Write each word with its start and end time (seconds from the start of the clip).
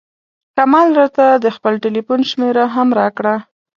کمال 0.57 0.87
راته 0.99 1.25
د 1.43 1.45
خپل 1.55 1.73
ټیلفون 1.83 2.19
شمېره 2.29 2.65
هم 2.75 2.87
راکړه. 2.99 3.35